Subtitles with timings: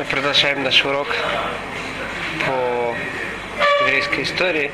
[0.00, 1.08] Мы продолжаем наш урок
[2.46, 2.96] по
[3.82, 4.70] еврейской истории.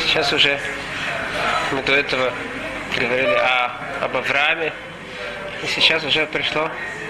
[0.00, 0.58] Сейчас уже
[1.70, 2.32] мы до этого
[2.96, 4.72] говорили о, об Аврааме.
[5.62, 6.68] И сейчас уже пришло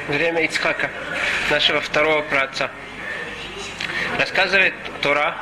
[0.08, 0.90] время Ицхака,
[1.50, 2.70] нашего второго праотца.
[4.18, 5.34] Рассказывает Тура,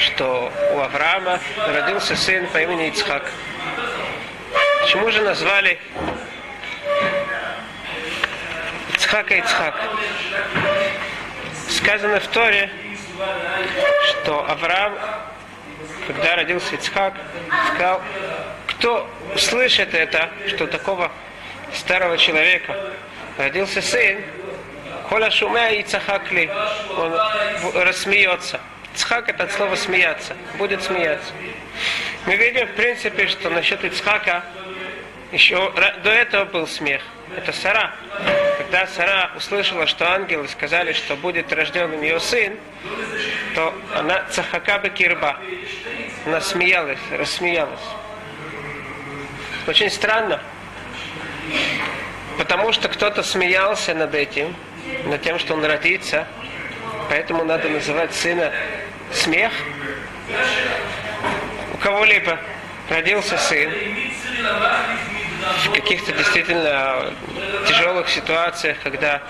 [0.00, 1.38] что у Авраама
[1.68, 3.30] родился сын по имени Ицхак.
[4.80, 5.78] Почему же назвали
[8.92, 9.76] Ицхака Ицхак?
[11.82, 12.70] Сказано в Торе,
[14.10, 14.92] что Авраам,
[16.06, 17.14] когда родился Ицхак,
[17.72, 18.02] сказал,
[18.66, 21.10] кто услышит это, что такого
[21.72, 22.76] старого человека
[23.38, 24.18] родился сын,
[25.08, 26.50] Коля шумя и цахакли,
[26.96, 27.18] он
[27.74, 28.60] рассмеется.
[28.94, 31.32] Ицхак это от слова смеяться, будет смеяться.
[32.26, 34.44] Мы видим, в принципе, что насчет Ицхака
[35.32, 35.72] еще
[36.04, 37.02] до этого был смех.
[37.36, 37.94] Это Сара.
[38.70, 42.56] Когда Сара услышала, что ангелы сказали, что будет рожден у нее сын,
[43.56, 45.40] то она цахакаба кирба.
[46.24, 47.80] Она смеялась, рассмеялась.
[49.66, 50.40] Очень странно.
[52.38, 54.54] Потому что кто-то смеялся над этим,
[55.06, 56.28] над тем, что он родится.
[57.08, 58.52] Поэтому надо называть сына
[59.12, 59.50] смех.
[61.74, 62.38] У кого-либо
[62.88, 63.68] родился сын,
[65.64, 67.12] в каких-то действительно
[67.66, 69.22] тяжелых ситуациях, когда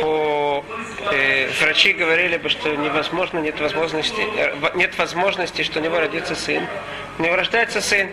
[0.00, 0.64] по,
[1.12, 6.34] э, врачи говорили бы, что невозможно, нет возможности, э, нет возможности, что у него родится
[6.34, 6.66] сын.
[7.18, 8.08] У него рождается сын.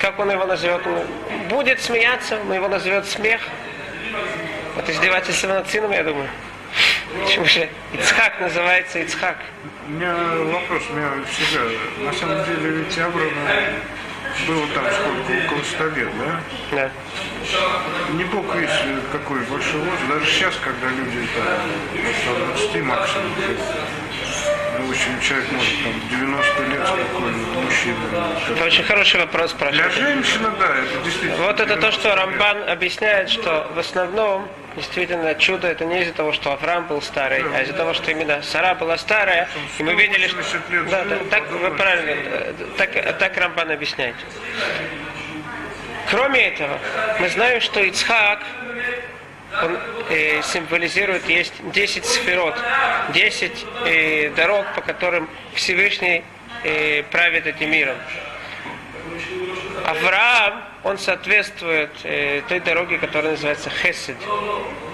[0.00, 0.86] Как он его назовет?
[0.86, 3.40] Он будет смеяться, но его назовет смех.
[4.76, 6.28] Это издевательство над сыном, я думаю.
[7.22, 9.36] Почему же Ицхак называется Ицхак?
[9.86, 11.60] У меня вопрос, у меня всегда,
[12.04, 13.30] на самом деле ведь Авраам
[14.46, 16.40] было там сколько, около 100 лет, да?
[16.70, 16.90] Да.
[18.14, 18.70] Не бог весь
[19.12, 23.32] какой большой возраст, даже сейчас, когда люди там, до 20 максимум,
[24.78, 27.96] ну, в общем, человек может там 90 лет спокойно, мужчина.
[28.50, 30.00] Это очень хороший вопрос Для спрашиваете.
[30.00, 31.46] женщины, да, это действительно.
[31.46, 36.32] Вот это то, что Рамбан объясняет, что в основном действительно чудо это не из-за того,
[36.32, 39.48] что Авраам был старый, а из-за того, что именно Сара была старая,
[39.78, 40.42] и мы видели, что...
[40.42, 44.16] 180 лет Да, да, так, вы правильно, э, так, так Рамбан объясняет.
[46.10, 46.78] Кроме этого,
[47.18, 48.40] мы знаем, что Ицхак,
[49.62, 49.78] он
[50.10, 52.56] э, символизирует, есть 10 сферот,
[53.12, 56.24] 10 э, дорог, по которым Всевышний
[56.64, 57.96] э, правит этим миром.
[59.84, 60.33] Авраам,
[60.82, 64.16] он соответствует э, той дороге, которая называется Хесед,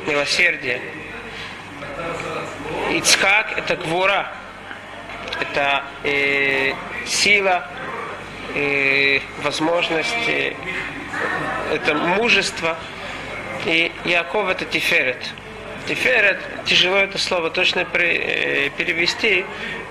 [0.06, 0.80] милосердие.
[2.92, 4.32] Ицхак– это гвура,
[5.40, 6.72] это э,
[7.06, 7.68] сила,
[8.54, 10.54] э, возможность, э,
[11.72, 12.76] это мужество.
[13.66, 15.22] И Яков– это Тиферет.
[15.86, 19.44] Тиферет, тяжело это слово точно при- э, перевести,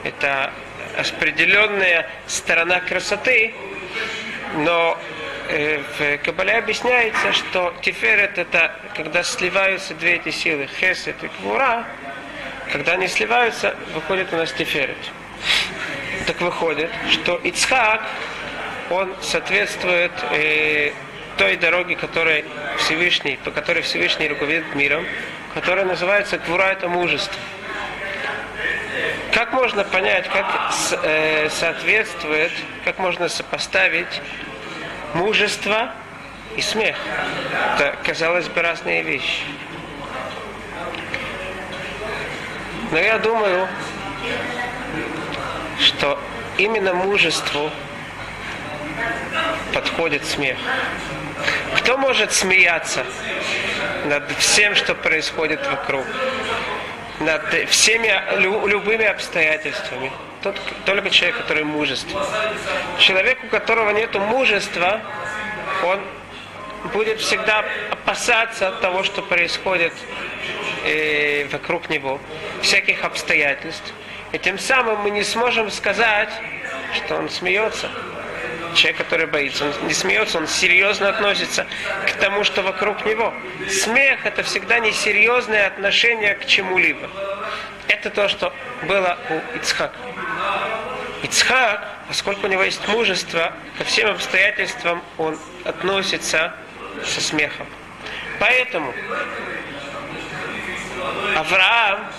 [0.03, 0.51] это
[0.97, 3.53] определенная сторона красоты,
[4.57, 4.97] но
[5.49, 11.85] в Кабале объясняется, что Тиферет это когда сливаются две эти силы, Хесед и Квура,
[12.71, 14.97] когда они сливаются, выходит у нас Тиферет.
[16.27, 18.01] Так выходит, что Ицхак,
[18.91, 20.91] он соответствует э,
[21.37, 22.45] той дороге, которой
[22.77, 25.05] Всевышний, по которой Всевышний руководит миром,
[25.53, 27.39] которая называется Квура это мужество.
[29.33, 30.45] Как можно понять, как
[31.03, 32.51] э, соответствует,
[32.83, 34.21] как можно сопоставить
[35.13, 35.91] мужество
[36.55, 36.97] и смех?
[37.75, 39.43] Это, казалось бы, разные вещи.
[42.91, 43.67] Но я думаю,
[45.79, 46.19] что
[46.57, 47.69] именно мужеству
[49.73, 50.57] подходит смех.
[51.77, 53.05] Кто может смеяться
[54.05, 56.05] над всем, что происходит вокруг?
[57.19, 60.11] Над всеми лю- любыми обстоятельствами?
[60.41, 62.23] Тот, только человек, который мужественный.
[62.97, 65.01] Человек, у которого нет мужества,
[65.83, 65.99] он
[66.93, 69.93] будет всегда опасаться от того, что происходит
[70.85, 72.19] э, вокруг него,
[72.61, 73.93] всяких обстоятельств.
[74.31, 76.29] И тем самым мы не сможем сказать,
[76.95, 77.89] что он смеется.
[78.75, 81.65] Человек, который боится, он не смеется, он серьезно относится
[82.05, 83.33] к тому, что вокруг него.
[83.67, 87.09] Смех это всегда несерьезное отношение к чему-либо.
[87.89, 88.53] Это то, что
[88.83, 89.97] было у Ицхака.
[91.23, 96.53] Ицхак, поскольку у него есть мужество, ко всем обстоятельствам он относится
[97.03, 97.67] со смехом.
[98.39, 98.93] Поэтому
[101.35, 102.11] Авраам,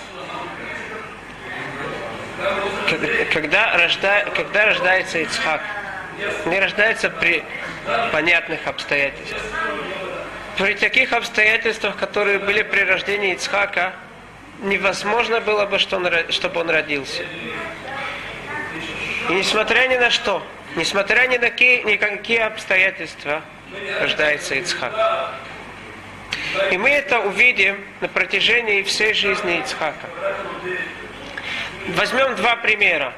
[3.33, 5.61] когда- рожда, когда рождается Ицхак,
[6.45, 7.43] не рождается при
[8.11, 9.41] понятных обстоятельствах.
[10.57, 13.93] При таких обстоятельствах, которые были при рождении Ицхака,
[14.61, 17.23] невозможно было бы, что он, чтобы он родился.
[19.29, 20.43] И несмотря ни на что,
[20.75, 23.41] несмотря ни на какие, никакие обстоятельства,
[23.99, 24.93] рождается Ицхак.
[26.71, 30.09] И мы это увидим на протяжении всей жизни Ицхака.
[31.89, 33.13] Возьмем два примера,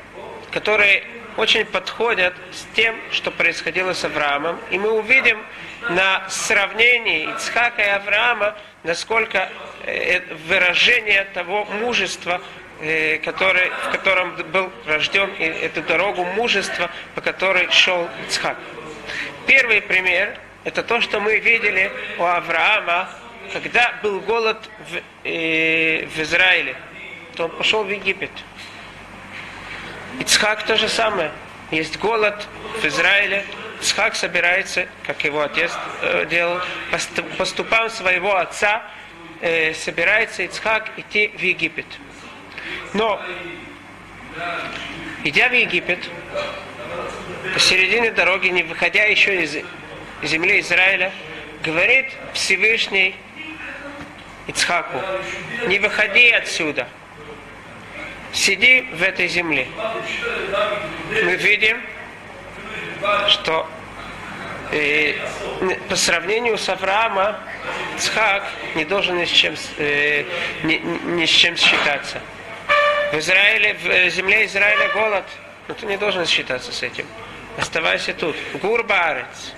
[0.51, 1.03] которые
[1.37, 4.59] очень подходят с тем, что происходило с Авраамом.
[4.71, 5.43] И мы увидим
[5.89, 9.49] на сравнении Ицхака и Авраама, насколько
[9.85, 12.41] э, выражение того мужества,
[12.81, 18.57] э, который, в котором был рожден, и эту дорогу мужества, по которой шел Ицхак.
[19.47, 23.09] Первый пример– это то, что мы видели у Авраама,
[23.51, 24.57] когда был голод
[24.89, 26.75] в, э, в Израиле,
[27.35, 28.31] то он пошел в Египет.
[30.19, 31.31] Ицхак то же самое.
[31.71, 32.47] Есть голод
[32.81, 33.45] в Израиле.
[33.83, 35.69] Ицхак собирается, как его отец
[36.01, 36.61] э, делал,
[37.37, 38.81] по ступам своего отца
[39.41, 41.85] э, собирается Ицхак идти в Египет.
[42.93, 43.21] Но,
[45.25, 45.99] идя в Египет,
[47.53, 49.57] посередине дороги, не выходя еще из
[50.23, 51.11] земли Израиля,
[51.61, 53.13] говорит Всевышний
[54.47, 55.01] Ицхаку,
[55.67, 56.87] не выходи отсюда–
[58.33, 59.67] сиди в этой земле.
[61.09, 61.81] Мы видим,
[63.29, 63.67] что
[64.71, 65.15] э,
[65.89, 67.39] по сравнению с Авраама
[67.97, 68.43] Цхак
[68.75, 70.25] не должен ни с чем, э,
[70.63, 72.21] ни, ни с чем считаться.
[73.11, 75.25] В Израиле, в э, земле Израиля голод,
[75.67, 77.05] но ты не должен считаться с этим.
[77.57, 78.35] Оставайся тут.
[78.61, 79.53] Гурбарец.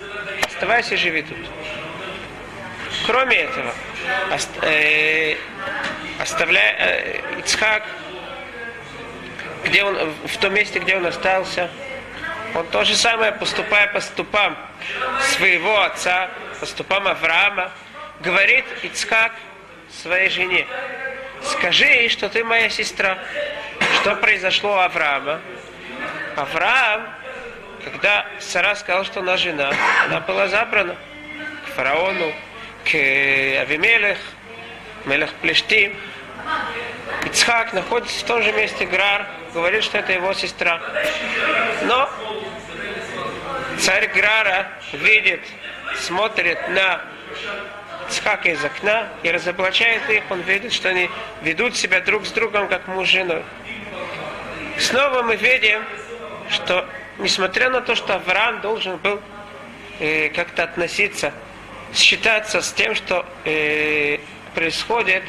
[0.45, 1.37] Оставайся, живи тут.
[3.05, 3.73] Кроме этого,
[4.33, 5.35] ост, э,
[6.19, 7.83] оставляя э, Ицхак
[9.65, 11.69] где он, в том месте, где он остался,
[12.55, 14.57] он то же самое, поступая по ступам
[15.33, 16.29] своего отца,
[16.59, 17.71] по ступам Авраама,
[18.21, 19.33] говорит Ицхак
[19.89, 20.65] своей жене,
[21.43, 23.17] скажи ей, что ты моя сестра.
[23.95, 25.41] Что произошло у Авраама?
[26.37, 27.09] Авраам,
[27.83, 29.71] когда Сара сказала, что она жена,
[30.05, 30.95] она была забрана
[31.65, 32.33] к фараону,
[32.85, 34.17] к Авимелех,
[35.05, 35.95] Мелех Плештим.
[37.25, 40.81] Ицхак находится в том же месте Грар, говорит, что это его сестра.
[41.83, 42.09] Но
[43.85, 45.41] царь Грара видит,
[45.99, 47.03] смотрит на
[48.09, 50.23] Ицхака из окна и разоблачает их.
[50.31, 51.07] Он видит, что они
[51.43, 53.15] ведут себя друг с другом, как муж.
[54.79, 55.83] Снова мы видим,
[56.49, 56.89] что
[57.19, 59.21] несмотря на то, что Авраам должен был
[59.99, 61.31] э, как-то относиться,
[61.93, 64.17] считаться с тем, что э,
[64.55, 65.23] происходит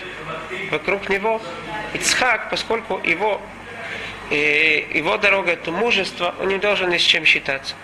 [0.70, 1.42] вокруг него,
[1.92, 3.42] Ицхак, поскольку его
[4.30, 7.74] и его дорога это мужество, он не должен ни с чем считаться.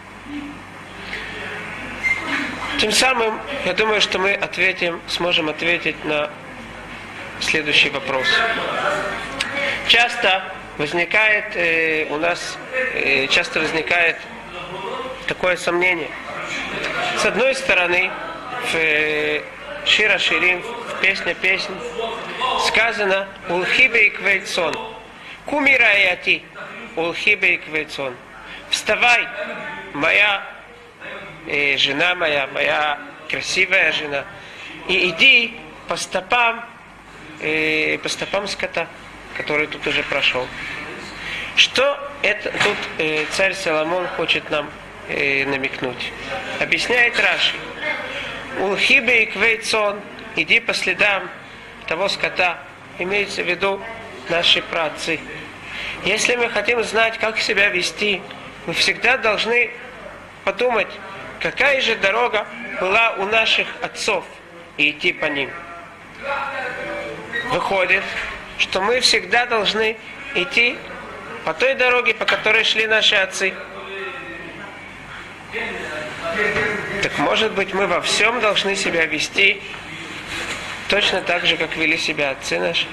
[2.79, 6.31] Тем самым, я думаю, что мы ответим, сможем ответить на
[7.41, 8.27] следующий вопрос.
[9.89, 10.43] Часто
[10.79, 12.59] возникает э, у нас,
[12.95, 14.17] э, часто возникает
[15.27, 16.11] такое сомнение.
[17.19, 18.11] С одной стороны,
[18.71, 19.43] в э,
[19.85, 21.75] Шира Ширим, в песне песни,
[22.67, 24.77] сказано «Улхибе и квейцон»
[25.47, 26.43] Кумира ати,
[26.95, 28.15] улхибе и квецон.
[28.71, 29.27] Вставай,
[29.93, 30.43] моя
[31.47, 34.25] э, жена моя, моя красивая жена,
[34.89, 35.55] и иди
[35.89, 36.65] по стопам,
[37.41, 38.87] э, по стопам скота,
[39.37, 40.47] который тут уже прошел.
[41.57, 44.71] Что это тут э, царь Соломон хочет нам
[45.09, 46.13] э, намекнуть?
[46.61, 47.55] Объясняет Раши.
[48.61, 50.01] Улхибе и квейцон,
[50.37, 51.29] иди по следам
[51.87, 52.59] того скота,
[52.99, 53.81] имеется в виду
[54.29, 55.21] наши працы.
[56.05, 58.21] Если мы хотим знать, как себя вести,
[58.67, 59.71] мы всегда должны
[60.45, 60.89] подумать,
[61.43, 62.47] какая же дорога
[62.81, 64.25] была у наших отцов,
[64.77, 65.51] и идти по ним.
[67.51, 68.05] Выходит,
[68.59, 69.97] что мы всегда должны
[70.35, 70.79] идти
[71.45, 73.53] по той дороге, по которой шли наши отцы.
[77.03, 79.61] Так может быть мы во всем должны себя вести
[80.89, 82.87] точно так же, как вели себя отцы наши?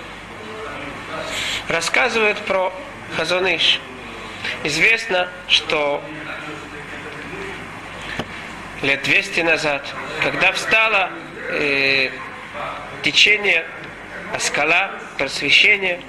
[1.69, 2.73] рассказывает про
[3.15, 3.79] Хазоныш.
[4.63, 6.03] Известно, что
[8.81, 9.85] лет 200 назад,
[10.23, 11.11] когда встало
[11.49, 12.09] э,
[13.03, 13.65] течение
[14.33, 15.99] Аскала, просвещение,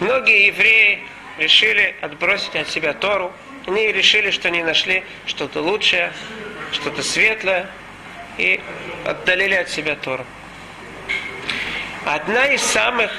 [0.00, 1.02] многие евреи
[1.38, 3.32] решили отбросить от себя Тору.
[3.66, 6.12] Они решили, что они нашли что-то лучшее,
[6.72, 7.68] что-то светлое,
[8.38, 8.60] и
[9.04, 10.24] отдалили от себя Тору.
[12.04, 13.10] Одна из самых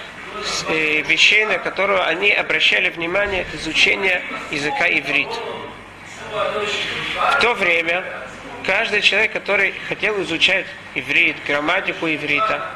[0.67, 5.29] Э, вещей, на которую они обращали внимание, это изучение языка иврит.
[6.31, 8.03] В то время
[8.65, 12.69] каждый человек, который хотел изучать иврит, грамматику иврита,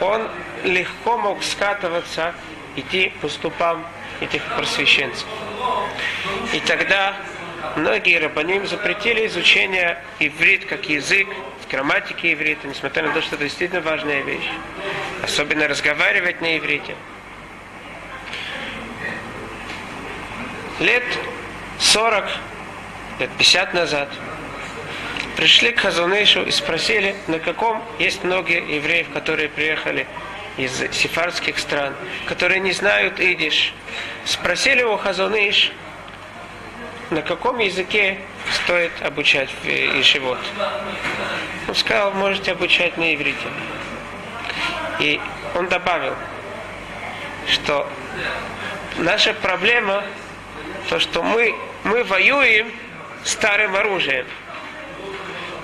[0.00, 0.28] он
[0.64, 2.34] легко мог скатываться,
[2.76, 3.86] идти по ступам
[4.20, 5.26] этих просвещенцев.
[6.52, 7.16] И тогда
[7.76, 11.28] многие рабаним запретили изучение иврит как язык,
[11.70, 14.48] грамматики иврита, несмотря на то, что это действительно важная вещь.
[15.22, 16.94] Особенно разговаривать на иврите.
[20.78, 21.04] Лет
[21.78, 22.24] 40,
[23.18, 24.08] лет 50 назад
[25.36, 30.06] пришли к Хазунышу и спросили, на каком есть многие евреев, которые приехали
[30.56, 31.94] из сефардских стран,
[32.26, 33.74] которые не знают идиш.
[34.24, 35.72] Спросили у Хазуныш,
[37.10, 38.18] на каком языке
[38.52, 40.38] стоит обучать Ишивот.
[41.68, 43.48] Он сказал, можете обучать на иврите.
[44.98, 45.20] И
[45.54, 46.14] он добавил,
[47.46, 47.88] что
[48.96, 50.02] наша проблема,
[50.88, 52.72] то, что мы, мы воюем
[53.24, 54.26] старым оружием.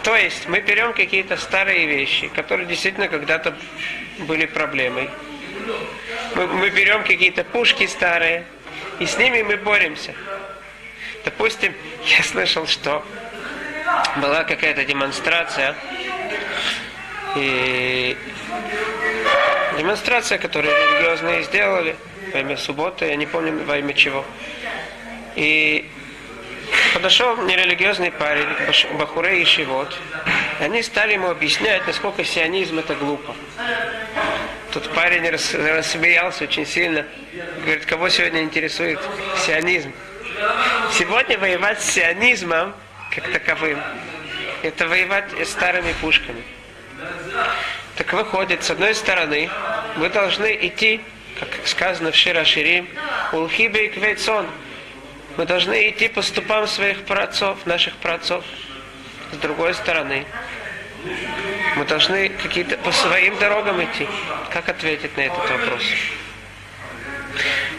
[0.02, 3.54] То есть мы берем какие-то старые вещи, которые действительно когда-то
[4.21, 5.09] были проблемой.
[6.35, 8.44] Мы, мы берем какие-то пушки старые,
[8.99, 10.14] и с ними мы боремся.
[11.25, 11.73] Допустим,
[12.06, 13.04] я слышал, что
[14.16, 15.76] была какая-то демонстрация,
[17.37, 18.16] и
[19.78, 21.97] демонстрация, которую религиозные сделали
[22.32, 24.25] во имя субботы, я не помню во имя чего.
[25.37, 25.88] И
[27.02, 28.47] подошел нерелигиозный парень,
[28.97, 29.92] Бахуре и Шивот.
[30.61, 33.35] Они стали ему объяснять, насколько сионизм это глупо.
[34.71, 37.04] Тут парень рассмеялся очень сильно.
[37.64, 39.00] Говорит, кого сегодня интересует
[39.44, 39.92] сионизм?
[40.92, 42.73] Сегодня воевать с сионизмом,
[43.11, 43.80] как таковым,
[44.62, 46.44] это воевать старыми пушками.
[47.97, 49.50] Так выходит, с одной стороны,
[49.97, 51.00] вы должны идти,
[51.40, 52.88] как сказано в Шира Ширим,
[53.32, 54.47] Улхибе и Квейцон.
[55.37, 58.45] Мы должны идти по ступам своих праотцов, наших праотцов.
[59.33, 60.27] С другой стороны,
[61.77, 64.07] мы должны какие-то по своим дорогам идти.
[64.51, 65.83] Как ответить на этот вопрос?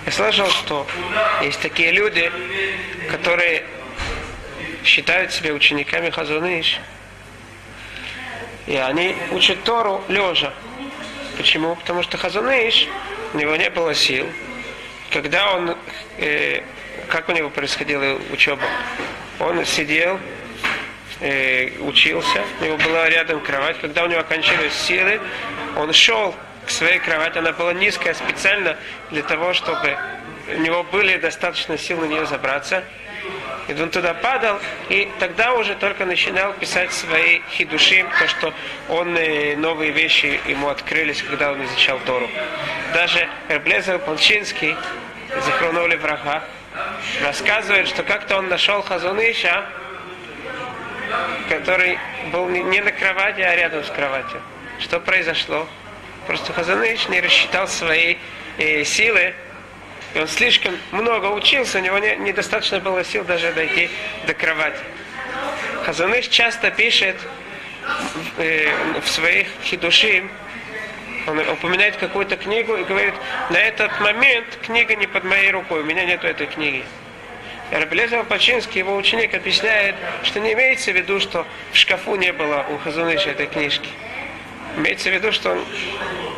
[0.05, 0.87] Я слышал, что
[1.43, 2.31] есть такие люди,
[3.11, 3.63] которые
[4.83, 6.79] считают себя учениками Хазуныш,
[8.65, 10.53] и они учат Тору лежа.
[11.37, 11.75] Почему?
[11.75, 12.87] Потому что Хазуныш,
[13.33, 14.27] у него не было сил.
[15.11, 15.77] Когда он,
[16.17, 16.63] э,
[17.09, 18.63] как у него происходила учеба?
[19.39, 20.19] Он сидел,
[21.19, 23.77] э, учился, у него была рядом кровать.
[23.79, 25.19] Когда у него кончились силы,
[25.77, 26.35] он шел
[26.65, 27.37] к своей кровати.
[27.37, 28.77] Она была низкая специально
[29.11, 29.97] для того, чтобы
[30.47, 32.83] у него были достаточно сил на нее забраться.
[33.69, 34.59] И он туда падал,
[34.89, 38.53] и тогда уже только начинал писать свои хидушим, то, что
[38.89, 42.29] он э, новые вещи ему открылись, когда он изучал Тору.
[42.93, 44.75] Даже Эрблезер Полчинский,
[45.45, 46.43] захоронули врага,
[47.21, 49.65] рассказывает, что как-то он нашел Хазуныша,
[51.49, 51.99] который
[52.31, 54.41] был не на кровати, а рядом с кроватью.
[54.79, 55.67] Что произошло?
[56.27, 58.17] Просто Хазаныч не рассчитал свои
[58.57, 59.33] э, силы,
[60.13, 63.89] и он слишком много учился, у него не, недостаточно было сил даже дойти
[64.25, 64.79] до кровати.
[65.85, 67.17] Хазаныш часто пишет
[68.37, 70.31] э, в своих хидушим,
[71.27, 73.13] он упоминает какую-то книгу и говорит,
[73.49, 76.83] на этот момент книга не под моей рукой, у меня нету этой книги.
[77.71, 82.65] Рабелезер Пачинский, его ученик, объясняет, что не имеется в виду, что в шкафу не было
[82.69, 83.89] у Хазуныша этой книжки.
[84.77, 85.65] Имеется в виду, что он,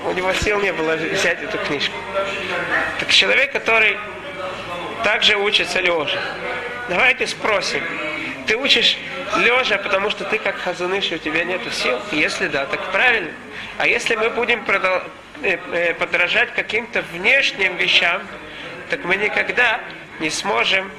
[0.06, 1.96] у него сил не было взять эту книжку.
[3.00, 3.98] Так человек, который
[5.04, 6.20] также учится лежа.
[6.90, 7.84] Давайте спросим.
[8.48, 8.98] Ты учишь
[9.38, 12.00] лежа, потому что ты как хазуныш, у тебя нет сил?
[12.12, 13.32] Если да, так правильно.
[13.78, 15.04] А если мы будем продол-
[15.42, 18.22] э, э, подражать каким-то внешним вещам,
[18.90, 19.82] так мы никогда
[20.20, 20.92] не сможем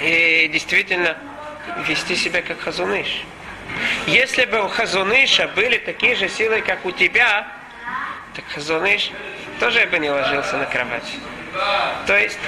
[0.00, 1.16] э, действительно
[1.86, 3.24] вести себя как хазуныш.
[4.06, 7.46] Если бы у Хазуныша были такие же силы, как у тебя,
[8.34, 9.10] так Хазуныш
[9.60, 11.12] тоже бы не ложился на кровать.
[12.06, 12.38] То есть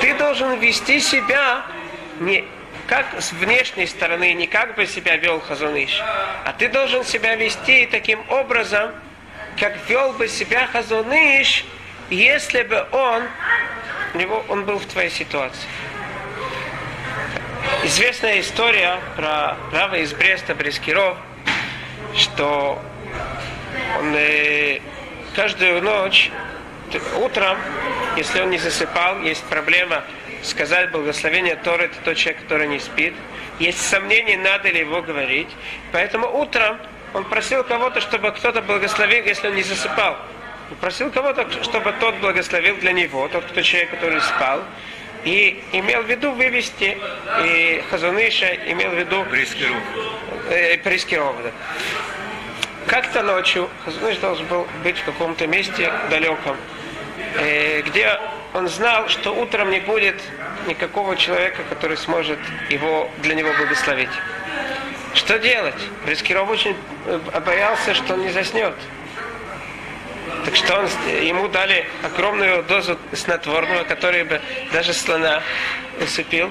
[0.00, 1.64] ты должен вести себя
[2.20, 2.44] не
[2.86, 6.00] как с внешней стороны, не как бы себя вел Хазуныш,
[6.44, 8.90] а ты должен себя вести таким образом,
[9.58, 11.64] как вел бы себя Хазуныш,
[12.10, 13.22] если бы он,
[14.14, 15.68] него, он был в твоей ситуации.
[17.82, 21.16] Известная история про Рава из Бреста Брескиров,
[22.14, 22.82] что
[23.98, 24.80] он э,
[25.34, 26.30] каждую ночь,
[27.18, 27.58] утром,
[28.16, 30.04] если он не засыпал, есть проблема
[30.46, 33.14] сказать благословение Торы, это тот человек, который не спит.
[33.58, 35.48] Есть сомнения, надо ли его говорить.
[35.92, 36.78] Поэтому утром
[37.12, 40.16] он просил кого-то, чтобы кто-то благословил, если он не засыпал.
[40.70, 44.62] Он просил кого-то, чтобы тот благословил для него, тот кто человек, который спал.
[45.24, 46.98] И имел в виду вывести,
[47.44, 49.24] и Хазуныша имел в виду...
[49.24, 49.76] Прискиров.
[50.50, 51.50] Э, Прискиров, да.
[52.86, 56.56] как-то ночью Хазуныш должен был быть в каком-то месте далеком,
[57.38, 58.18] э, где
[58.54, 60.14] он знал, что утром не будет
[60.66, 62.38] никакого человека, который сможет
[62.70, 64.08] его, для него благословить.
[65.12, 65.74] Что делать?
[66.06, 68.74] Рискиров очень э, боялся, что он не заснет.
[70.44, 70.86] Так что он,
[71.20, 74.40] ему дали огромную дозу снотворного, который бы
[74.72, 75.42] даже слона
[76.00, 76.50] усыпил.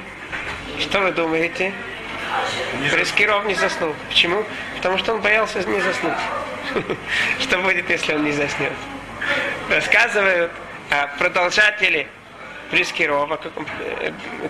[0.80, 1.74] Что вы думаете?
[2.94, 3.96] Рискиров не заснул.
[4.10, 4.44] Почему?
[4.76, 6.20] Потому что он боялся не заснуть.
[7.40, 8.74] Что будет, если он не заснет?
[9.70, 10.52] Рассказывают
[10.94, 12.08] о продолжателе
[12.72, 13.66] Брискирова, каком,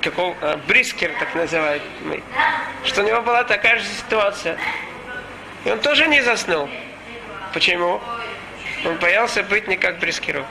[0.01, 0.35] какого,
[0.67, 2.23] Брискер так называемый,
[2.83, 4.57] что у него была такая же ситуация.
[5.63, 6.69] И он тоже не заснул.
[7.53, 8.01] Почему?
[8.85, 10.45] Он боялся быть не как Брискиров.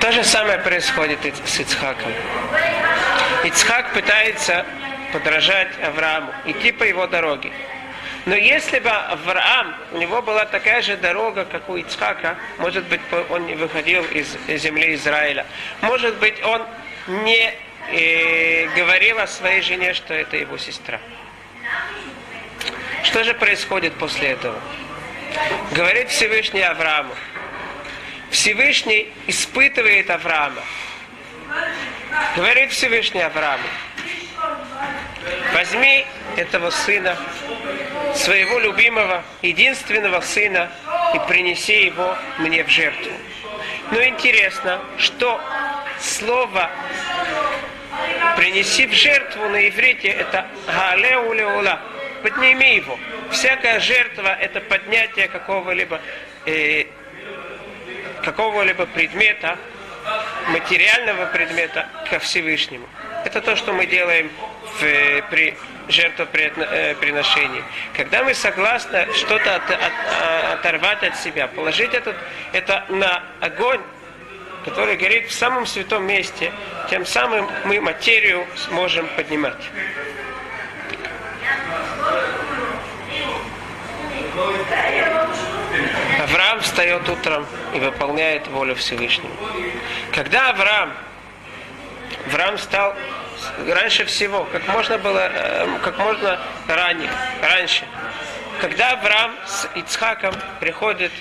[0.00, 2.12] То же самое происходит и с Ицхаком.
[3.44, 4.66] Ицхак пытается
[5.12, 7.52] подражать Аврааму, идти по его дороге.
[8.26, 13.00] Но если бы Авраам, у него была такая же дорога, как у Ицхака, может быть,
[13.30, 15.46] он не выходил из земли Израиля,
[15.80, 16.62] может быть, он
[17.06, 17.54] не
[17.92, 20.98] э, говорил о своей жене, что это его сестра.
[23.04, 24.60] Что же происходит после этого?
[25.70, 27.14] Говорит Всевышний Аврааму.
[28.30, 30.62] Всевышний испытывает Авраама.
[32.34, 33.68] Говорит Всевышний Аврааму.
[35.54, 36.04] Возьми
[36.36, 37.16] этого сына,
[38.16, 40.70] своего любимого, единственного сына,
[41.14, 43.12] и принеси его мне в жертву.
[43.90, 45.40] Но интересно, что
[46.00, 46.70] слово
[48.36, 51.80] принеси в жертву на иврите это галеулеула.
[52.22, 52.98] Подними его.
[53.30, 56.00] Всякая жертва это поднятие какого-либо
[56.46, 56.86] э,
[58.22, 59.56] какого-либо предмета,
[60.48, 62.88] материального предмета ко Всевышнему.
[63.24, 64.30] Это то, что мы делаем
[64.80, 65.56] в, при
[65.88, 67.62] жертвоприношении.
[67.94, 69.92] Когда мы согласны что-то от, от,
[70.54, 72.16] оторвать от себя, положить этот,
[72.52, 73.80] это на огонь,
[74.64, 76.52] который горит в самом святом месте,
[76.90, 79.70] тем самым мы материю сможем поднимать.
[86.20, 89.30] Авраам встает утром и выполняет волю Всевышнего.
[90.12, 90.92] Когда Авраам,
[92.26, 92.94] Авраам стал
[93.68, 97.10] раньше всего, как можно было, э, как можно ранее,
[97.42, 97.84] раньше.
[98.60, 101.12] Когда Авраам с Ицхаком приходит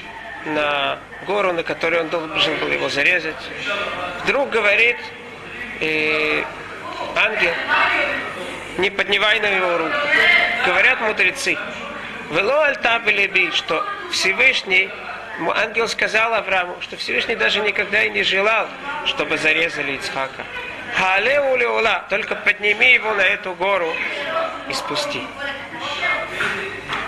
[0.45, 3.35] на гору, на которой он должен был его зарезать,
[4.23, 4.97] вдруг говорит
[5.81, 6.43] э,
[7.15, 7.53] ангел,
[8.77, 9.97] не поднимай на его руку.
[10.65, 11.57] Говорят мудрецы,
[12.31, 14.89] Вело альтабелеби, что Всевышний,
[15.55, 18.67] ангел сказал Аврааму, что Всевышний даже никогда и не желал,
[19.05, 20.43] чтобы зарезали Ицхака.
[20.97, 23.93] Халеу леула, только подними его на эту гору
[24.69, 25.21] и спусти.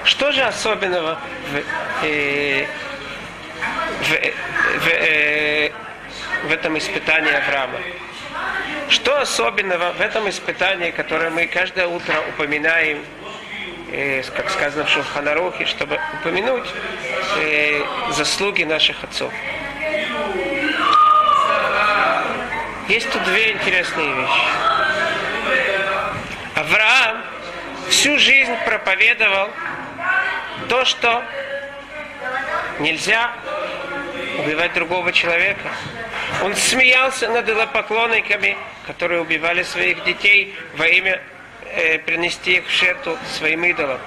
[0.04, 1.19] Что же особенного
[1.52, 2.65] в, э,
[4.02, 4.34] в, э,
[4.80, 5.71] в, э,
[6.43, 7.80] в этом испытании Авраама?
[8.89, 13.04] Что особенного в этом испытании, которое мы каждое утро упоминаем
[13.91, 16.67] э, как сказано в Шулханарухе, чтобы упомянуть
[17.38, 19.34] э, заслуги наших отцов.
[22.88, 24.41] Есть тут две интересные вещи.
[26.56, 27.21] Авраам
[27.89, 29.50] всю жизнь проповедовал
[30.69, 31.21] то, что
[32.80, 33.34] нельзя
[34.39, 35.69] убивать другого человека.
[36.43, 41.21] Он смеялся над идолопоклонниками, которые убивали своих детей во имя
[41.65, 44.00] э, принести их в жертву своим идолам.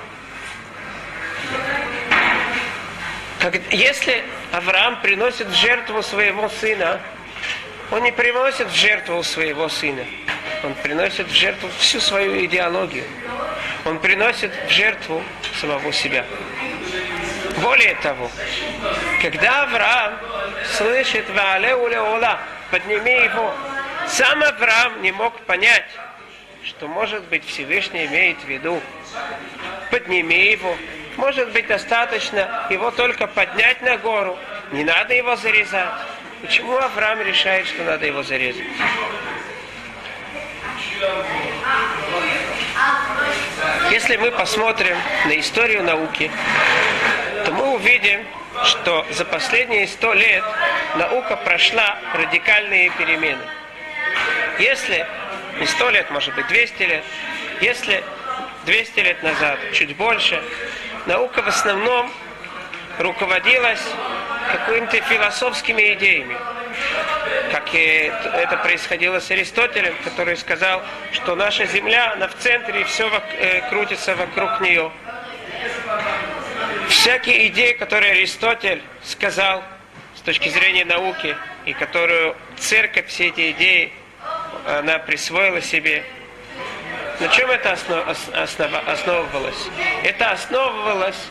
[3.40, 7.00] Как, если Авраам приносит в жертву своего сына,
[7.90, 10.04] он не приносит в жертву своего сына.
[10.62, 13.04] Он приносит в жертву всю свою идеологию.
[13.84, 15.22] Он приносит в жертву
[15.60, 16.24] самого себя.
[17.62, 18.30] Более того,
[19.20, 20.18] когда Авраам
[20.76, 22.38] слышит «Ваале улеола»,
[22.70, 23.54] подними его,
[24.06, 25.86] сам Авраам не мог понять,
[26.64, 28.80] что, может быть, Всевышний имеет в виду,
[29.90, 30.76] подними его.
[31.16, 34.38] Может быть, достаточно его только поднять на гору.
[34.72, 35.88] Не надо его зарезать.
[36.42, 38.64] Почему Авраам решает, что надо его зарезать?
[43.90, 46.30] Если мы посмотрим на историю науки,
[47.44, 48.24] то мы увидим,
[48.64, 50.42] что за последние сто лет
[50.96, 53.42] наука прошла радикальные перемены.
[54.58, 55.06] Если
[55.58, 57.04] не сто лет, может быть 200 лет.
[57.60, 58.02] Если
[58.64, 60.42] 200 лет назад, чуть больше,
[61.06, 62.10] наука в основном
[62.98, 63.82] руководилась
[64.52, 66.36] какими-то философскими идеями.
[67.52, 70.82] как и это происходило с Аристотелем, который сказал,
[71.12, 74.90] что наша Земля, она в центре, и все э, крутится вокруг нее.
[76.88, 79.62] Всякие идеи, которые Аристотель сказал
[80.16, 83.92] с точки зрения науки, и которую церковь, все эти идеи,
[84.66, 86.04] она присвоила себе,
[87.18, 89.68] на чем это основ, основ, основывалось?
[90.04, 91.28] Это основывалось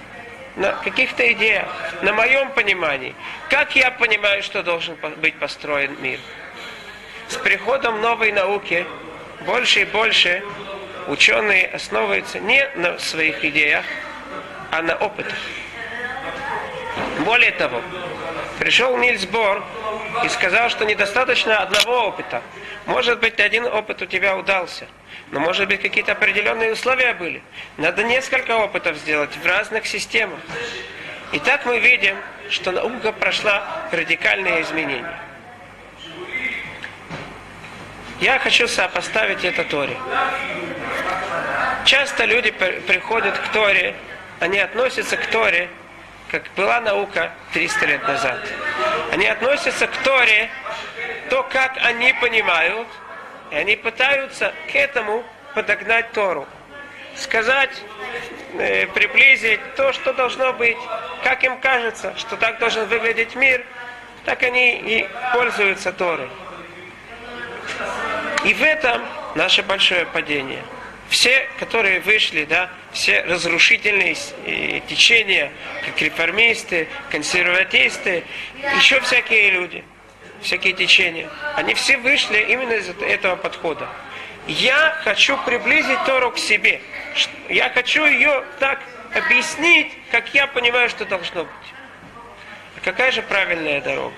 [0.60, 1.69] на каких-то идеях,
[2.02, 3.15] на моем понимании.
[3.50, 6.19] Как я понимаю, что должен быть построен мир?
[7.30, 8.86] С приходом новой науки
[9.45, 10.43] больше и больше
[11.08, 13.86] ученые основываются не на своих идеях,
[14.72, 15.38] а на опытах.
[17.19, 17.82] Более того,
[18.60, 19.63] пришел Нильс Бор
[20.23, 22.41] и сказал, что недостаточно одного опыта.
[22.86, 24.88] Может быть, один опыт у тебя удался,
[25.32, 27.41] но может быть какие-то определенные условия были.
[27.77, 30.39] Надо несколько опытов сделать в разных системах.
[31.34, 32.15] И так мы видим,
[32.49, 35.19] что наука прошла радикальные изменения.
[38.21, 39.97] Я хочу сопоставить это Торе.
[41.86, 43.95] Часто люди приходят к Торе,
[44.39, 45.69] они относятся к Торе
[46.30, 48.39] как была наука 300 лет назад.
[49.12, 50.50] Они относятся к Торе,
[51.30, 52.88] то, как они понимают,
[53.52, 55.24] и они пытаются к этому
[55.56, 56.48] подогнать Тору.
[57.15, 57.82] Сказать,
[58.54, 60.78] э, приблизить то, что должно быть,
[61.24, 63.65] как им кажется, что так должен выглядеть мир,
[64.26, 66.30] так они и пользуются Торой.
[68.46, 69.02] И в этом
[69.36, 70.63] наше большое падение–
[71.10, 75.52] все, которые вышли, да, все разрушительные э, течения,
[75.86, 78.24] как реформисты, консерватисты,
[78.78, 79.84] еще всякие люди,
[80.41, 83.89] всякие течения, они все вышли именно из этого подхода.
[84.48, 86.82] Я хочу приблизить Тору к себе.
[87.50, 88.80] Я хочу ее так
[89.13, 91.54] объяснить, как я понимаю, что должно быть.
[92.78, 94.15] А какая же правильная дорога?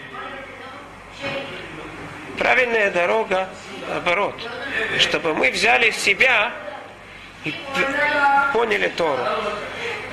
[2.37, 3.49] Правильная дорога
[3.87, 4.35] наоборот.
[4.99, 6.51] Чтобы мы взяли в себя
[7.43, 7.53] и
[8.53, 9.23] поняли Тору.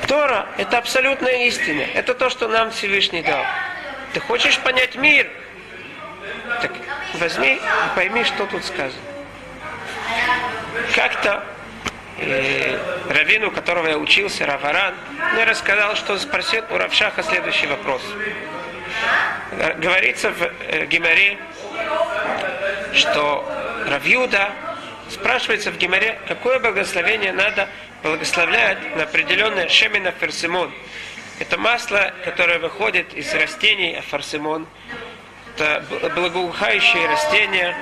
[0.06, 1.82] Тора– это абсолютная истина.
[1.94, 3.44] Это то, что нам Всевышний дал.
[4.14, 5.30] Ты хочешь понять мир?
[6.62, 6.72] Так
[7.14, 7.60] возьми и
[7.94, 9.02] пойми, что тут сказано.
[10.94, 11.44] Как-то
[12.18, 12.78] э,
[13.10, 14.94] раввин, у которого я учился, Раваран,
[15.34, 18.02] мне рассказал, что спросил у Равшаха следующий вопрос.
[19.76, 21.38] Говорится в э, Гимаре,
[22.94, 23.46] что
[23.86, 24.50] Равьюда
[25.10, 27.68] спрашивается в Гимаре, какое благословение надо
[28.02, 30.72] благословлять на определенное шемина ферсимон.
[31.38, 34.66] Это масло, которое выходит из растений афарсимон.
[35.54, 37.76] Это благоухающие растения.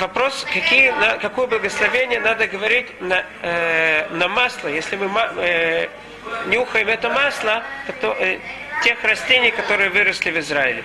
[0.00, 4.68] Вопрос, какие, на, какое благословение надо говорить на, э, на масло.
[4.68, 5.88] Если мы э,
[6.46, 7.62] нюхаем это масло,
[8.00, 8.38] то, э,
[8.82, 10.84] тех растений, которые выросли в Израиле.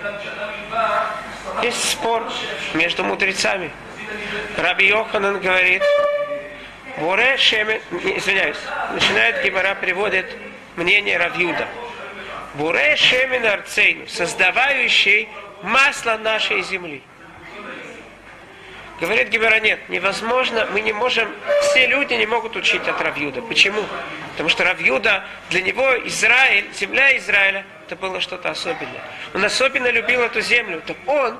[1.62, 2.30] Есть спор
[2.74, 3.70] между мудрецами.
[4.56, 5.82] Раби Йоханан говорит,
[6.98, 7.80] Буре Шемен,
[8.16, 8.58] извиняюсь,
[8.92, 10.26] начинает Гимара приводит
[10.76, 11.66] мнение Равьюда.
[12.54, 15.28] Буре Шемен Арцейну, создавающий
[15.62, 17.02] масло нашей земли.
[19.00, 21.28] Говорит Гимара, нет, невозможно, мы не можем,
[21.62, 23.42] все люди не могут учить от Равьюда.
[23.42, 23.82] Почему?
[24.32, 29.02] Потому что Равьюда, для него Израиль, земля Израиля, это было что-то особенное.
[29.34, 30.80] Он особенно любил эту землю.
[30.86, 31.36] Так он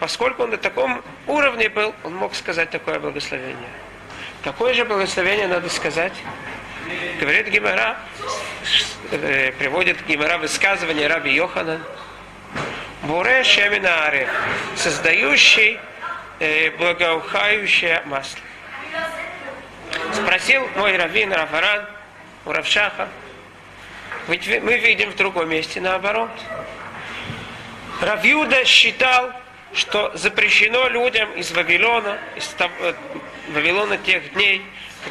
[0.00, 3.70] поскольку он на таком уровне был, он мог сказать такое благословение.
[4.42, 6.12] Какое же благословение надо сказать?
[7.18, 7.96] Говорит Гимара,
[9.10, 11.80] э, приводит Гимара высказывание Раби Йохана.
[13.04, 14.10] Буре Шемина
[14.76, 15.78] создающий
[16.40, 18.40] э, благоухающее масло.
[20.12, 21.86] Спросил мой раввин Рафаран
[22.44, 23.08] у Равшаха,
[24.28, 26.30] ведь мы видим в другом месте наоборот.
[28.00, 29.32] Равьюда считал,
[29.74, 32.94] что запрещено людям из Вавилона, из э,
[33.48, 34.62] Вавилона тех дней,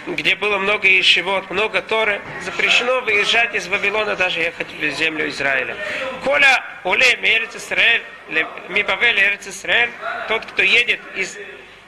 [0.08, 5.76] где было много ешивот, много Торы, запрещено выезжать из Вавилона, даже ехать в землю Израиля.
[6.24, 8.02] Коля оле мерец Исраэль,
[8.70, 9.92] ми бавель эрец Исраэль,
[10.28, 11.38] тот, кто едет из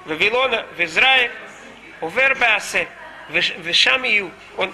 [0.05, 1.31] Вавилона в Израиль,
[2.01, 2.87] увер баасе,
[3.29, 4.71] вешамию, он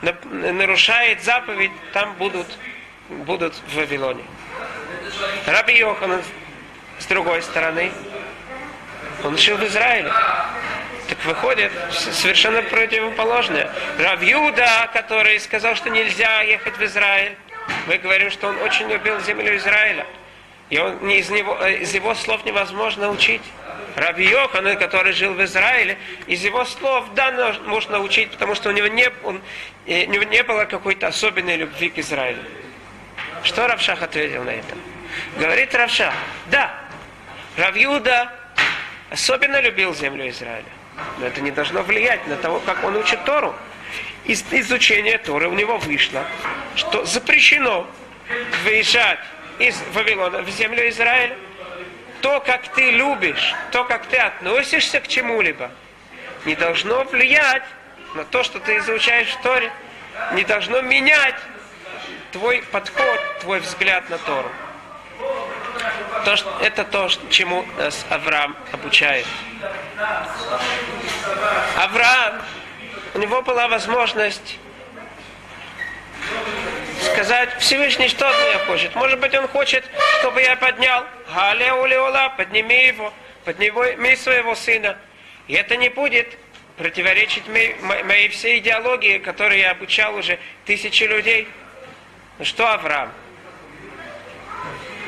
[0.00, 2.46] нарушает заповедь, там будут,
[3.08, 4.24] будут в Вавилоне.
[5.46, 6.22] Раби Йоханан
[7.02, 7.90] с другой стороны,
[9.24, 10.12] он жил в Израиле.
[11.08, 13.70] Так выходит совершенно противоположное.
[13.98, 17.36] Равьюда, который сказал, что нельзя ехать в Израиль,
[17.86, 20.06] мы говорим, что он очень любил землю Израиля.
[20.70, 23.42] И он, из, него, из его слов невозможно учить.
[23.96, 28.72] Раби Йохан, который жил в Израиле, из его слов, да, можно учить, потому что у
[28.72, 29.42] него не, он,
[29.86, 32.42] у него не было какой-то особенной любви к Израилю.
[33.42, 34.76] Что Равшах ответил на это?
[35.36, 36.12] Говорит Равша,
[36.46, 36.81] да,
[37.56, 38.32] Равьюда
[39.10, 40.64] особенно любил землю Израиля.
[41.18, 43.54] Но это не должно влиять на того, как он учит Тору.
[44.24, 46.24] Из изучения Торы у него вышло,
[46.76, 47.86] что запрещено
[48.64, 49.18] выезжать
[49.58, 51.36] из Вавилона в землю Израиля.
[52.20, 55.70] То, как ты любишь, то, как ты относишься к чему-либо,
[56.44, 57.64] не должно влиять
[58.14, 59.72] на то, что ты изучаешь в Торе,
[60.34, 61.34] не должно менять
[62.30, 64.48] твой подход, твой взгляд на Тору.
[66.24, 69.26] То, это то, чему нас Авраам обучает.
[71.76, 72.42] Авраам,
[73.14, 74.58] у него была возможность
[77.12, 78.94] сказать, Всевышний что от меня хочет?
[78.94, 79.84] Может быть, он хочет,
[80.20, 81.04] чтобы я поднял
[81.80, 83.12] Улеола, подними его,
[83.44, 84.96] подними своего сына.
[85.48, 86.38] И это не будет
[86.76, 91.48] противоречить моей, моей всей идеологии, которой я обучал уже тысячи людей.
[92.38, 93.12] Ну что Авраам?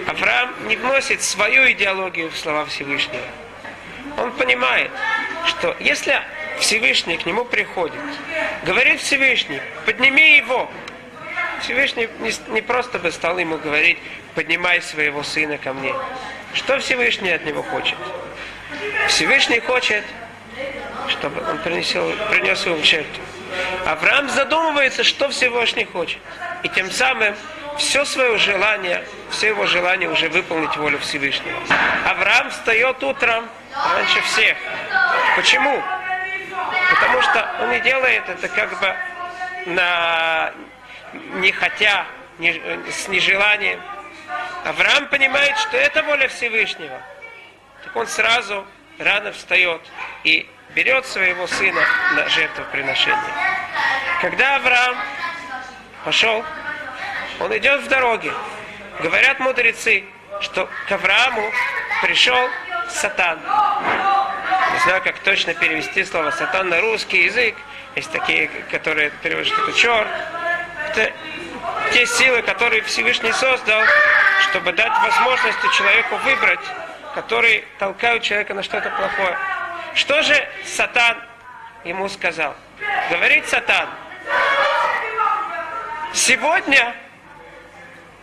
[0.06, 3.24] Авраам не вносит свою идеологию в слова Всевышнего.
[4.18, 4.90] Он понимает,
[5.46, 6.20] что если
[6.58, 8.00] Всевышний к нему приходит,
[8.64, 10.70] говорит Всевышний, подними его.
[11.62, 12.08] Всевышний
[12.48, 13.98] не, просто бы стал ему говорить,
[14.34, 15.94] поднимай своего сына ко мне.
[16.52, 17.96] Что Всевышний от него хочет?
[19.08, 20.04] Всевышний хочет,
[21.08, 23.22] чтобы он принесел, принес его в жертву.
[23.86, 26.18] Авраам задумывается, что Всевышний хочет.
[26.62, 27.34] И тем самым
[27.78, 31.58] все свое желание, все его желание уже выполнить волю Всевышнего.
[32.06, 33.48] Авраам встает утром
[33.94, 34.56] раньше всех.
[35.37, 35.82] Почему?
[36.90, 38.94] Потому что он не делает это как бы
[39.66, 40.52] на
[41.34, 42.06] не хотя,
[42.38, 42.60] не,
[42.90, 43.80] с нежеланием.
[44.64, 47.00] Авраам понимает, что это воля Всевышнего.
[47.84, 48.64] Так он сразу
[48.98, 49.80] рано встает
[50.24, 51.82] и берет своего сына
[52.14, 53.34] на жертвоприношение.
[54.20, 54.96] Когда Авраам
[56.04, 56.44] пошел,
[57.40, 58.32] он идет в дороге.
[59.00, 60.04] Говорят мудрецы,
[60.40, 61.50] что к Аврааму
[62.02, 62.48] пришел
[62.88, 63.38] сатан.
[64.72, 67.54] Не знаю, как точно перевести слово сатан на русский язык.
[67.96, 70.08] Есть такие, которые переводят, что это черт.
[70.90, 71.12] Это
[71.92, 73.82] те силы, которые Всевышний создал,
[74.50, 76.60] чтобы дать возможность человеку выбрать,
[77.14, 79.36] которые толкают человека на что-то плохое.
[79.94, 81.16] Что же Сатан
[81.84, 82.54] ему сказал?
[83.10, 83.88] Говорит Сатан,
[86.12, 86.94] сегодня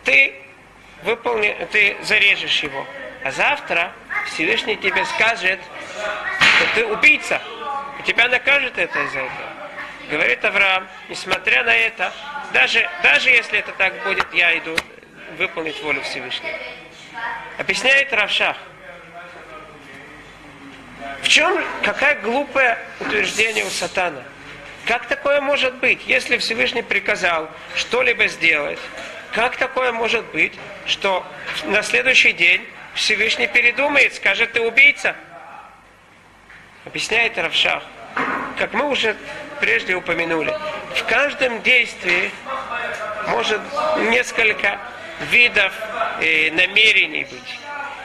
[0.04, 0.34] ты
[1.02, 2.86] выполни, ты зарежешь его,
[3.24, 3.92] а завтра
[4.26, 5.60] Всевышний тебе скажет,
[6.56, 7.40] что ты убийца,
[7.98, 9.48] и тебя накажет это из-за этого.
[10.10, 12.12] Говорит Авраам, несмотря на это,
[12.52, 14.76] даже, даже если это так будет, я иду
[15.38, 16.56] выполнить волю Всевышнего.
[17.58, 18.56] Объясняет Равшах,
[21.22, 24.22] в чем, какая глупое утверждение у сатана?
[24.86, 28.78] Как такое может быть, если Всевышний приказал что-либо сделать?
[29.32, 30.52] Как такое может быть,
[30.86, 31.24] что
[31.64, 35.16] на следующий день Всевышний передумает, скажет, ты убийца?
[36.84, 37.82] Объясняет Равшах.
[38.58, 39.16] Как мы уже
[39.60, 40.54] прежде упомянули,
[40.94, 42.30] в каждом действии
[43.28, 43.60] может
[44.10, 44.78] несколько
[45.30, 45.72] видов
[46.20, 47.58] э, намерений быть.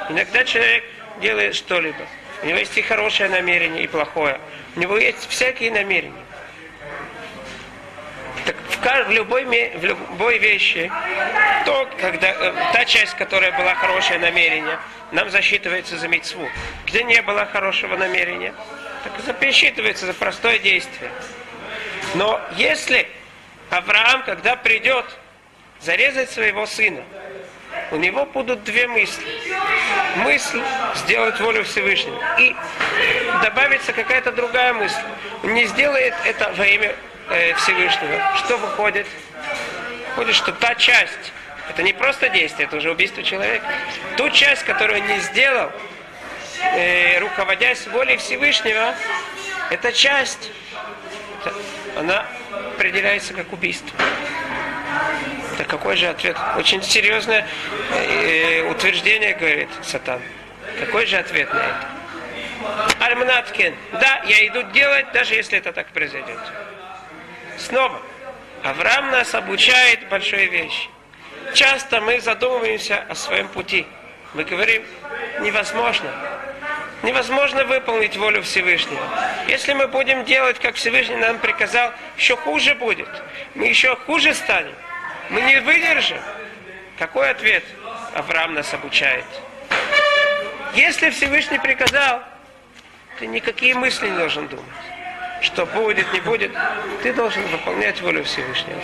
[0.09, 0.85] Иногда человек
[1.19, 2.05] делает что-либо.
[2.43, 4.39] У него есть и хорошее намерение, и плохое.
[4.75, 6.26] У него есть всякие намерения.
[8.87, 10.89] В, любой, в любой вещи,
[11.65, 14.79] то, когда, э, та часть, которая была хорошее намерение,
[15.11, 16.47] нам засчитывается за мецву.
[16.85, 18.53] Где не было хорошего намерения,
[19.03, 21.11] так засчитывается за простое действие.
[22.15, 23.09] Но если
[23.69, 25.05] Авраам, когда придет
[25.81, 27.03] зарезать своего сына,
[27.91, 29.25] у него будут две мысли.
[30.17, 30.61] Мысль
[30.95, 32.19] сделать волю Всевышнего.
[32.39, 32.55] И
[33.43, 35.01] добавится какая-то другая мысль.
[35.43, 36.95] Он не сделает это во имя
[37.29, 38.21] э, Всевышнего.
[38.37, 39.07] Что выходит?
[40.09, 41.33] Выходит, что та часть,
[41.69, 43.65] это не просто действие, это уже убийство человека.
[44.15, 45.71] Ту часть, которую он не сделал,
[46.61, 48.95] э, руководясь волей Всевышнего,
[49.69, 50.51] эта часть,
[51.41, 51.53] это,
[51.97, 52.25] она
[52.75, 53.97] определяется как убийство.
[55.57, 56.37] Так какой же ответ?
[56.57, 57.47] Очень серьезное
[57.91, 60.21] э, утверждение, говорит Сатан.
[60.79, 61.87] Какой же ответ на это?
[62.99, 63.75] Альмнаткин.
[63.93, 66.39] Да, я иду делать, даже если это так произойдет.
[67.67, 68.01] Снова.
[68.63, 70.89] Авраам нас обучает большой вещи.
[71.53, 73.85] Часто мы задумываемся о своем пути.
[74.33, 74.83] Мы говорим,
[75.41, 76.09] невозможно.
[77.03, 79.03] Невозможно выполнить волю Всевышнего.
[79.49, 83.09] Если мы будем делать, как Всевышний нам приказал, еще хуже будет.
[83.53, 84.75] Мы еще хуже станем.
[85.29, 86.19] Мы не выдержим.
[86.97, 87.65] Какой ответ
[88.13, 89.25] Авраам нас обучает?
[90.73, 92.23] Если Всевышний приказал,
[93.19, 94.65] ты никакие мысли не должен думать.
[95.41, 96.51] Что будет, не будет,
[97.03, 98.81] ты должен выполнять волю Всевышнего.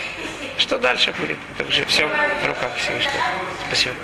[0.58, 3.22] Что дальше будет, это уже все в руках Всевышнего.
[3.66, 3.96] Спасибо.